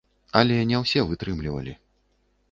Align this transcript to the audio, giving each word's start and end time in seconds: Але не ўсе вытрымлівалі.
Але 0.39 0.55
не 0.69 0.79
ўсе 0.83 1.03
вытрымлівалі. 1.09 1.73